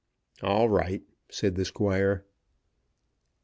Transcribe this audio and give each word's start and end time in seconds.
"All 0.41 0.67
right," 0.67 1.03
said 1.29 1.53
the 1.53 1.63
Squire. 1.63 2.25